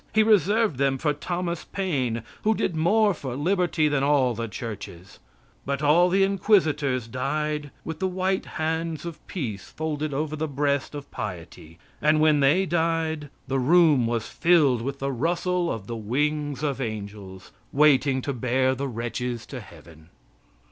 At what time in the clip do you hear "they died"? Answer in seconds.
12.39-13.29